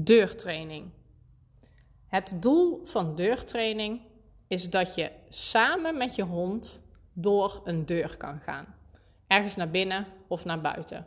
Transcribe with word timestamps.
Deurtraining. 0.00 0.90
Het 2.06 2.32
doel 2.40 2.80
van 2.84 3.14
deurtraining 3.14 4.00
is 4.46 4.70
dat 4.70 4.94
je 4.94 5.10
samen 5.28 5.96
met 5.96 6.14
je 6.14 6.22
hond 6.22 6.80
door 7.12 7.60
een 7.64 7.86
deur 7.86 8.16
kan 8.16 8.40
gaan. 8.40 8.74
Ergens 9.26 9.56
naar 9.56 9.70
binnen 9.70 10.06
of 10.28 10.44
naar 10.44 10.60
buiten. 10.60 11.06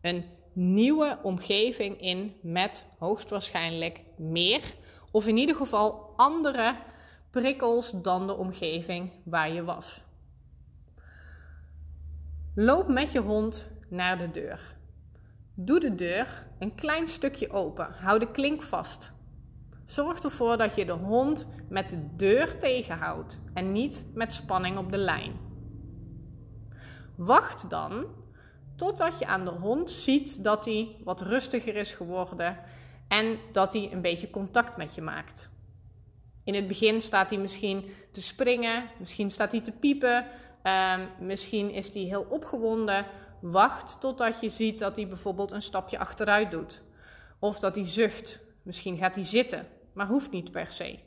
Een 0.00 0.24
nieuwe 0.52 1.18
omgeving 1.22 2.00
in 2.00 2.34
met 2.40 2.84
hoogstwaarschijnlijk 2.98 4.02
meer 4.16 4.62
of 5.10 5.26
in 5.26 5.36
ieder 5.36 5.56
geval 5.56 6.12
andere 6.16 6.76
prikkels 7.30 7.92
dan 7.94 8.26
de 8.26 8.36
omgeving 8.36 9.10
waar 9.24 9.52
je 9.52 9.64
was. 9.64 10.02
Loop 12.54 12.88
met 12.88 13.12
je 13.12 13.20
hond 13.20 13.66
naar 13.88 14.18
de 14.18 14.30
deur. 14.30 14.77
Doe 15.60 15.80
de 15.80 15.94
deur 15.94 16.46
een 16.58 16.74
klein 16.74 17.08
stukje 17.08 17.50
open. 17.50 17.88
Hou 17.92 18.18
de 18.18 18.30
klink 18.30 18.62
vast. 18.62 19.12
Zorg 19.86 20.18
ervoor 20.18 20.56
dat 20.56 20.74
je 20.74 20.84
de 20.84 20.92
hond 20.92 21.46
met 21.68 21.90
de 21.90 22.16
deur 22.16 22.58
tegenhoudt 22.58 23.40
en 23.54 23.72
niet 23.72 24.06
met 24.14 24.32
spanning 24.32 24.78
op 24.78 24.92
de 24.92 24.98
lijn. 24.98 25.32
Wacht 27.16 27.70
dan 27.70 28.06
totdat 28.76 29.18
je 29.18 29.26
aan 29.26 29.44
de 29.44 29.50
hond 29.50 29.90
ziet 29.90 30.44
dat 30.44 30.64
hij 30.64 30.96
wat 31.04 31.20
rustiger 31.20 31.76
is 31.76 31.92
geworden 31.92 32.58
en 33.08 33.38
dat 33.52 33.72
hij 33.72 33.92
een 33.92 34.02
beetje 34.02 34.30
contact 34.30 34.76
met 34.76 34.94
je 34.94 35.02
maakt. 35.02 35.50
In 36.44 36.54
het 36.54 36.66
begin 36.66 37.00
staat 37.00 37.30
hij 37.30 37.38
misschien 37.38 37.90
te 38.12 38.22
springen, 38.22 38.84
misschien 38.98 39.30
staat 39.30 39.52
hij 39.52 39.60
te 39.60 39.72
piepen, 39.72 40.26
um, 40.62 41.26
misschien 41.26 41.70
is 41.70 41.94
hij 41.94 42.02
heel 42.02 42.26
opgewonden. 42.28 43.06
Wacht 43.40 44.00
totdat 44.00 44.40
je 44.40 44.50
ziet 44.50 44.78
dat 44.78 44.96
hij 44.96 45.08
bijvoorbeeld 45.08 45.52
een 45.52 45.62
stapje 45.62 45.98
achteruit 45.98 46.50
doet. 46.50 46.82
Of 47.38 47.58
dat 47.58 47.74
hij 47.74 47.86
zucht. 47.86 48.40
Misschien 48.62 48.96
gaat 48.96 49.14
hij 49.14 49.24
zitten, 49.24 49.66
maar 49.92 50.06
hoeft 50.06 50.30
niet 50.30 50.50
per 50.50 50.66
se. 50.66 50.98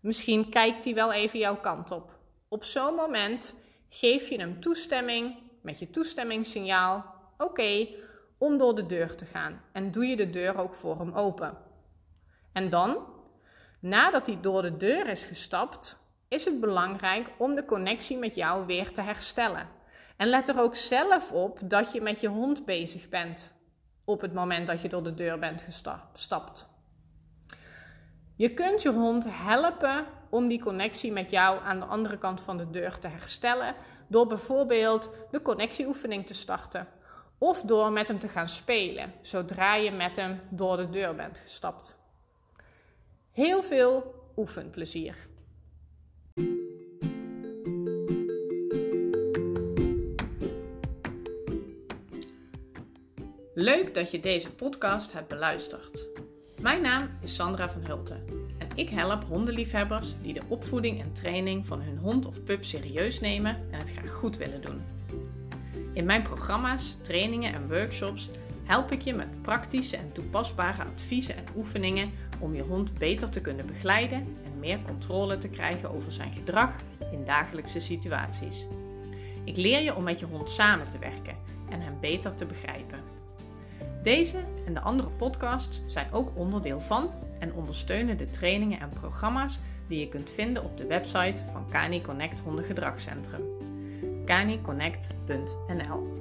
Misschien 0.00 0.48
kijkt 0.48 0.84
hij 0.84 0.94
wel 0.94 1.12
even 1.12 1.38
jouw 1.38 1.56
kant 1.56 1.90
op. 1.90 2.18
Op 2.48 2.64
zo'n 2.64 2.94
moment 2.94 3.54
geef 3.88 4.28
je 4.28 4.38
hem 4.38 4.60
toestemming 4.60 5.36
met 5.62 5.78
je 5.78 5.90
toestemmingssignaal. 5.90 7.04
Oké, 7.38 7.88
om 8.38 8.58
door 8.58 8.74
de 8.74 8.86
deur 8.86 9.16
te 9.16 9.24
gaan. 9.24 9.60
En 9.72 9.90
doe 9.90 10.06
je 10.06 10.16
de 10.16 10.30
deur 10.30 10.58
ook 10.58 10.74
voor 10.74 10.98
hem 10.98 11.12
open. 11.12 11.58
En 12.52 12.68
dan, 12.68 12.98
nadat 13.80 14.26
hij 14.26 14.38
door 14.40 14.62
de 14.62 14.76
deur 14.76 15.06
is 15.06 15.22
gestapt, 15.22 15.96
is 16.28 16.44
het 16.44 16.60
belangrijk 16.60 17.30
om 17.38 17.54
de 17.54 17.64
connectie 17.64 18.18
met 18.18 18.34
jou 18.34 18.66
weer 18.66 18.92
te 18.92 19.02
herstellen. 19.02 19.68
En 20.18 20.28
let 20.28 20.48
er 20.48 20.60
ook 20.60 20.76
zelf 20.76 21.32
op 21.32 21.58
dat 21.62 21.92
je 21.92 22.00
met 22.00 22.20
je 22.20 22.28
hond 22.28 22.64
bezig 22.64 23.08
bent 23.08 23.52
op 24.04 24.20
het 24.20 24.34
moment 24.34 24.66
dat 24.66 24.80
je 24.80 24.88
door 24.88 25.02
de 25.02 25.14
deur 25.14 25.38
bent 25.38 25.62
gestapt. 26.12 26.68
Je 28.36 28.54
kunt 28.54 28.82
je 28.82 28.92
hond 28.92 29.26
helpen 29.28 30.06
om 30.30 30.48
die 30.48 30.62
connectie 30.62 31.12
met 31.12 31.30
jou 31.30 31.62
aan 31.62 31.80
de 31.80 31.86
andere 31.86 32.18
kant 32.18 32.40
van 32.40 32.56
de 32.56 32.70
deur 32.70 32.98
te 32.98 33.08
herstellen 33.08 33.74
door 34.08 34.26
bijvoorbeeld 34.26 35.10
de 35.30 35.42
connectieoefening 35.42 36.26
te 36.26 36.34
starten 36.34 36.88
of 37.38 37.62
door 37.62 37.92
met 37.92 38.08
hem 38.08 38.18
te 38.18 38.28
gaan 38.28 38.48
spelen 38.48 39.12
zodra 39.20 39.74
je 39.74 39.90
met 39.90 40.16
hem 40.16 40.40
door 40.50 40.76
de 40.76 40.90
deur 40.90 41.14
bent 41.14 41.38
gestapt. 41.38 41.98
Heel 43.32 43.62
veel 43.62 44.14
oefenplezier. 44.36 45.16
Leuk 53.60 53.94
dat 53.94 54.10
je 54.10 54.20
deze 54.20 54.50
podcast 54.50 55.12
hebt 55.12 55.28
beluisterd. 55.28 56.06
Mijn 56.60 56.82
naam 56.82 57.08
is 57.22 57.34
Sandra 57.34 57.70
van 57.70 57.84
Hulten 57.84 58.22
en 58.58 58.68
ik 58.74 58.88
help 58.88 59.24
hondenliefhebbers 59.24 60.14
die 60.22 60.32
de 60.32 60.42
opvoeding 60.48 61.00
en 61.00 61.12
training 61.12 61.66
van 61.66 61.80
hun 61.80 61.98
hond 61.98 62.26
of 62.26 62.42
pup 62.42 62.64
serieus 62.64 63.20
nemen 63.20 63.56
en 63.70 63.78
het 63.78 63.90
graag 63.90 64.14
goed 64.14 64.36
willen 64.36 64.62
doen. 64.62 64.82
In 65.92 66.04
mijn 66.04 66.22
programma's, 66.22 66.96
trainingen 67.02 67.54
en 67.54 67.68
workshops 67.68 68.30
help 68.64 68.92
ik 68.92 69.00
je 69.00 69.14
met 69.14 69.42
praktische 69.42 69.96
en 69.96 70.12
toepasbare 70.12 70.82
adviezen 70.82 71.36
en 71.36 71.46
oefeningen 71.56 72.10
om 72.38 72.54
je 72.54 72.62
hond 72.62 72.98
beter 72.98 73.30
te 73.30 73.40
kunnen 73.40 73.66
begeleiden 73.66 74.18
en 74.44 74.58
meer 74.58 74.78
controle 74.86 75.38
te 75.38 75.48
krijgen 75.48 75.94
over 75.94 76.12
zijn 76.12 76.32
gedrag 76.32 76.74
in 77.12 77.24
dagelijkse 77.24 77.80
situaties. 77.80 78.66
Ik 79.44 79.56
leer 79.56 79.82
je 79.82 79.94
om 79.94 80.02
met 80.02 80.20
je 80.20 80.26
hond 80.26 80.50
samen 80.50 80.90
te 80.90 80.98
werken 80.98 81.36
en 81.70 81.80
hem 81.80 82.00
beter 82.00 82.34
te 82.34 82.46
begrijpen. 82.46 83.17
Deze 84.08 84.36
en 84.66 84.74
de 84.74 84.80
andere 84.80 85.08
podcasts 85.08 85.82
zijn 85.86 86.12
ook 86.12 86.30
onderdeel 86.34 86.80
van 86.80 87.10
en 87.38 87.54
ondersteunen 87.54 88.18
de 88.18 88.30
trainingen 88.30 88.80
en 88.80 88.88
programma's 88.88 89.58
die 89.88 89.98
je 90.00 90.08
kunt 90.08 90.30
vinden 90.30 90.64
op 90.64 90.76
de 90.76 90.86
website 90.86 91.42
van 91.52 91.66
Cani 91.70 92.02
Connect 92.02 92.40
Hondengedragscentrum. 92.40 93.42
Caniconnect.nl 94.24 96.12